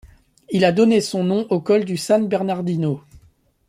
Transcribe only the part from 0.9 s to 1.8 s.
son nom au